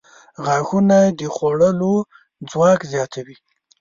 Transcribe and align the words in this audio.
•غاښونه 0.45 0.97
د 1.19 1.21
خوړلو 1.35 1.93
ځواک 2.51 2.79
زیاتوي. 2.91 3.35